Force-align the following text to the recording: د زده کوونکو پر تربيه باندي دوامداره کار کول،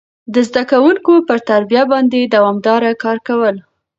د 0.33 0.35
زده 0.47 0.63
کوونکو 0.71 1.13
پر 1.27 1.39
تربيه 1.49 1.83
باندي 1.91 2.21
دوامداره 2.35 2.91
کار 3.03 3.17
کول، 3.27 3.55